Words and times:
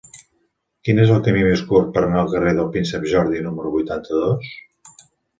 Quin 0.87 0.99
és 1.01 1.11
el 1.15 1.19
camí 1.25 1.41
més 1.47 1.59
curt 1.71 1.91
per 1.97 2.01
anar 2.05 2.17
al 2.21 2.31
carrer 2.31 2.53
del 2.59 2.71
Príncep 2.77 3.05
Jordi 3.11 3.43
número 3.49 3.75
vuitanta-dos? 3.75 4.49